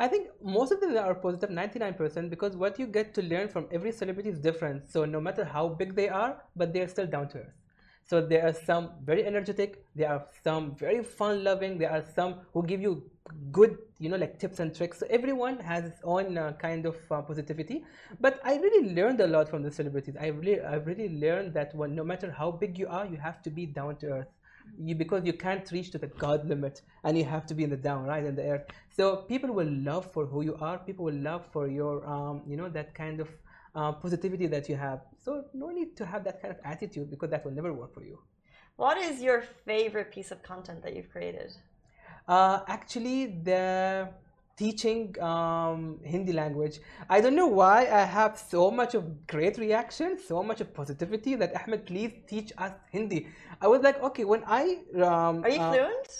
[0.00, 3.66] I think most of them are positive, 99%, because what you get to learn from
[3.70, 4.90] every celebrity is different.
[4.90, 7.52] So no matter how big they are, but they're still down to earth.
[8.06, 12.36] So there are some very energetic, there are some very fun loving, there are some
[12.54, 13.10] who give you
[13.52, 15.00] good, you know, like tips and tricks.
[15.00, 17.84] So everyone has its own uh, kind of uh, positivity.
[18.20, 20.16] But I really learned a lot from the celebrities.
[20.18, 23.42] I really, I really learned that when, no matter how big you are, you have
[23.42, 24.28] to be down to earth
[24.78, 27.70] you because you can't reach to the god limit and you have to be in
[27.70, 28.66] the down right in the earth.
[28.90, 30.78] So people will love for who you are.
[30.78, 33.28] People will love for your um, you know that kind of
[33.74, 35.00] uh, positivity that you have.
[35.24, 38.04] So no need to have that kind of attitude because that will never work for
[38.04, 38.18] you.
[38.76, 41.52] What is your favorite piece of content that you've created?
[42.28, 44.08] uh, actually the
[44.60, 46.80] teaching um, Hindi language.
[47.08, 51.34] I don't know why I have so much of great reaction, so much of positivity
[51.36, 53.26] that Ahmed, please teach us Hindi.
[53.62, 56.10] I was like, okay, when I um, Are you uh, fluent?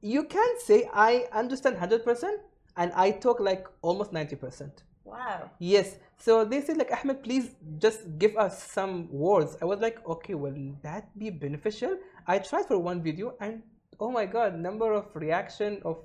[0.00, 2.30] you can say I understand 100%
[2.76, 4.70] and I talk like almost 90%.
[5.04, 5.50] Wow.
[5.58, 5.96] Yes.
[6.18, 9.56] So they said like Ahmed, please just give us some words.
[9.60, 11.98] I was like, okay, will that be beneficial?
[12.28, 13.62] I tried for one video and
[13.98, 15.98] oh my god, number of reaction of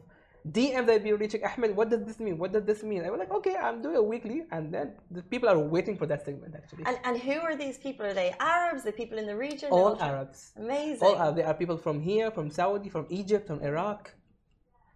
[0.51, 2.39] DM that be reaching Ahmed, what does this mean?
[2.39, 3.05] What does this mean?
[3.05, 6.07] I was like, okay, I'm doing a weekly and then the people are waiting for
[6.07, 6.85] that segment actually.
[6.87, 8.07] And, and who are these people?
[8.07, 8.83] Are they Arabs?
[8.83, 9.69] Are they people in the region?
[9.71, 10.53] All They're Arabs.
[10.57, 11.07] Amazing.
[11.07, 11.37] All Arabs.
[11.37, 14.15] There are people from here, from Saudi, from Egypt, from Iraq.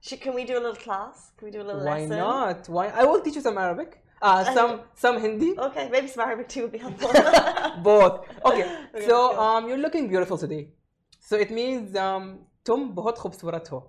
[0.01, 1.33] Should, can we do a little class?
[1.37, 2.17] Can we do a little Why lesson?
[2.19, 2.69] not?
[2.69, 2.89] Why?
[2.89, 4.01] I will teach you some Arabic.
[4.23, 5.55] Uh, some some Hindi.
[5.59, 7.11] Okay, maybe some Arabic too would be helpful.
[7.83, 8.27] Both.
[8.45, 8.65] Okay.
[8.65, 9.41] Okay, So let's go.
[9.41, 10.69] um, you're looking beautiful today.
[11.21, 13.83] So it means um, तुम बहुत खूबसूरत हो.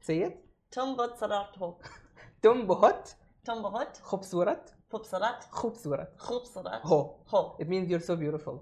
[0.00, 0.38] Say it.
[0.71, 1.81] تنبت صرارت هوب
[2.43, 3.15] تنبهت
[3.45, 8.55] تنبهت خبصورت خبصرت خبصورت خبصرت هو هو it means you're so beautiful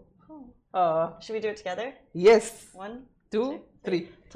[1.20, 2.96] should we do it together yes one
[3.32, 4.10] two three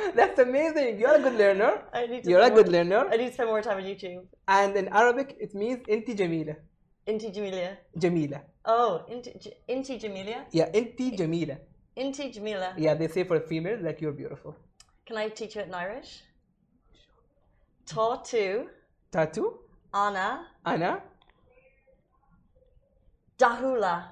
[0.18, 0.98] That's amazing.
[1.00, 1.72] You're a good learner.
[1.92, 3.02] I need to You're a good learner.
[3.12, 4.24] I need to spend more time on YouTube.
[4.48, 6.54] And in Arabic, it means Inti Jamila.
[7.06, 7.76] Inti Jamila.
[8.02, 8.40] Jamila.
[8.64, 10.44] Oh, Inti, Inti Jamila?
[10.52, 11.56] Yeah, Inti Jamila.
[12.00, 12.72] Inti Jamila.
[12.78, 14.56] Yeah, they say for females like you're beautiful.
[15.06, 16.22] Can I teach you it in Irish?
[17.86, 18.68] Ta tu,
[19.12, 19.44] Tatu,
[19.92, 21.02] Anna, Ana.
[23.38, 24.04] Dahula.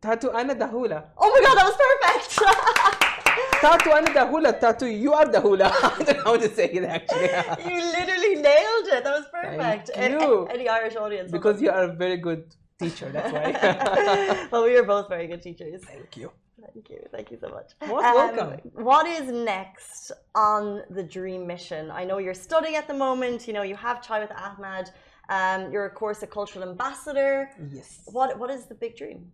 [0.00, 1.04] Tatu Anna Dahula.
[1.16, 2.30] Oh my god, that was perfect!
[3.62, 4.60] Tatu Ana Dahula.
[4.60, 5.70] Tatu, you are Dahula.
[5.82, 7.30] I don't know how to say it actually.
[7.70, 9.04] you literally nailed it.
[9.04, 9.90] That was perfect.
[9.94, 10.46] Thank you.
[10.46, 11.30] a- Any Irish audience.
[11.32, 14.48] because you are a very good teacher, that's why.
[14.52, 15.82] well, we are both very good teachers.
[15.84, 16.30] Thank you.
[16.60, 17.00] Thank you.
[17.10, 17.72] Thank you so much.
[17.80, 18.60] Most welcome.
[18.74, 21.90] What is next on the dream mission?
[21.90, 23.46] I know you're studying at the moment.
[23.46, 24.90] You know, you have Chai with Ahmed.
[25.28, 27.50] Um, you're, of course, a cultural ambassador.
[27.70, 28.02] Yes.
[28.06, 29.32] What What is the big dream?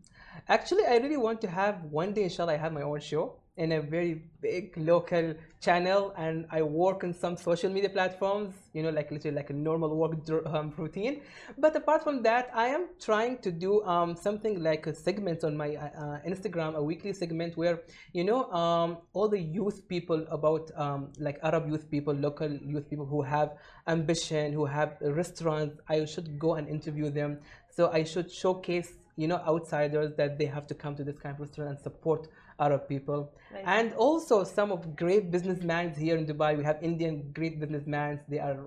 [0.48, 3.72] Actually, I really want to have one day, inshallah, I have my own show in
[3.72, 8.90] a very big local channel and I work on some social media platforms, you know,
[8.90, 10.14] like literally like a normal work
[10.46, 11.22] um, routine.
[11.58, 15.56] But apart from that, I am trying to do um, something like a segment on
[15.56, 17.80] my uh, uh, Instagram, a weekly segment where,
[18.12, 22.88] you know, um, all the youth people about um, like Arab youth people, local youth
[22.88, 23.56] people who have
[23.88, 27.40] ambition, who have restaurants, I should go and interview them.
[27.74, 31.34] So I should showcase you know outsiders that they have to come to this kind
[31.34, 32.28] of restaurant and support
[32.58, 33.66] Arab people Amazing.
[33.66, 38.38] and also some of great businessmen here in Dubai we have Indian great businessmen they
[38.38, 38.58] are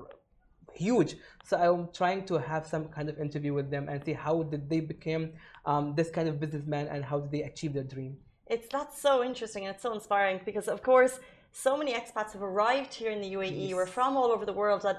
[0.74, 4.44] huge so I'm trying to have some kind of interview with them and see how
[4.44, 5.32] did they become
[5.66, 8.18] um, this kind of businessman and how did they achieve their dream
[8.56, 11.14] It's that's so interesting and it's so inspiring because, of course,
[11.54, 13.70] so many expats have arrived here in the UAE.
[13.70, 13.74] Yes.
[13.78, 14.98] We're from all over the world that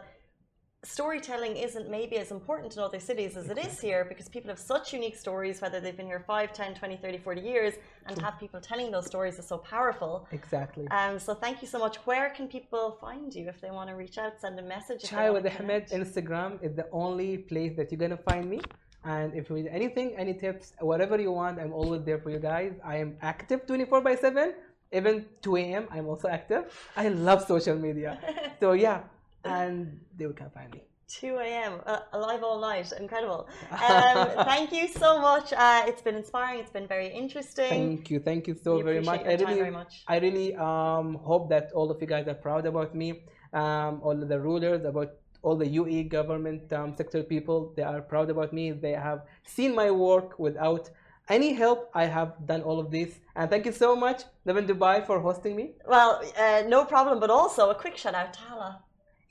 [0.84, 4.58] storytelling isn't maybe as important in other cities as it is here because people have
[4.58, 7.74] such unique stories, whether they've been here 5, 10, 20, 30, 40 years,
[8.06, 10.26] and to have people telling those stories is so powerful.
[10.32, 11.96] exactly Um, so thank you so much.
[12.04, 15.04] Where can people find you if they want to reach out, send a message?
[15.04, 15.88] Chai with Ahmed?
[15.90, 18.60] Instagram is the only place that you're gonna find me.
[19.04, 22.38] And if you need anything, any tips, whatever you want, I'm always there for you
[22.38, 22.72] guys.
[22.84, 24.54] I am active 24 by 7,
[24.92, 25.88] even 2 a.m.
[25.90, 26.64] I'm also active.
[26.96, 28.18] I love social media.
[28.60, 29.00] So yeah,
[29.44, 30.82] and they would come find me.
[31.08, 31.80] 2 a.m.
[31.84, 32.90] Uh, alive all night.
[32.98, 33.48] Incredible.
[33.72, 35.52] Um, thank you so much.
[35.52, 36.60] Uh, it's been inspiring.
[36.60, 37.68] It's been very interesting.
[37.68, 39.20] Thank you, thank you so We very much.
[39.26, 40.04] I really, very much.
[40.06, 43.24] I really um, hope that all of you guys are proud about me.
[43.52, 45.10] Um, all the rulers, about
[45.42, 48.70] all the UE government um, sector people, they are proud about me.
[48.70, 50.88] They have seen my work without
[51.28, 51.90] any help.
[51.94, 55.56] I have done all of this, and thank you so much, Lovin Dubai, for hosting
[55.56, 55.72] me.
[55.86, 58.82] Well, uh, no problem, but also a quick shout out to Hala.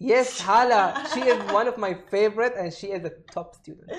[0.04, 3.92] Yes, Hala, she is one of my favorite, and she is a top student.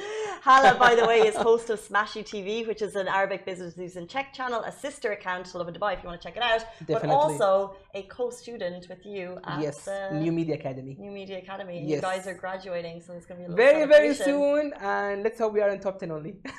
[0.42, 3.94] Hala, by the way, is host of Smashi TV, which is an Arabic business news
[3.94, 6.42] and Czech channel, a sister account to Lovin Dubai if you want to check it
[6.42, 6.64] out.
[6.80, 7.08] Definitely.
[7.08, 10.96] But also a co-student with you at yes, the New Media Academy.
[10.98, 11.78] New Media Academy.
[11.82, 12.00] You Yes.
[12.00, 15.52] guys are graduating, so it's going to be a Very, very soon, and let's hope
[15.52, 16.32] we are in top ten only.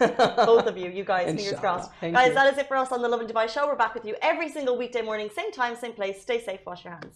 [0.53, 1.91] Both of you, you guys, fingers crossed.
[1.99, 2.35] Thank guys, you.
[2.35, 3.67] that is it for us on the Lovin Dubai show.
[3.67, 6.21] We're back with you every single weekday morning, same time, same place.
[6.21, 7.15] Stay safe, wash your hands.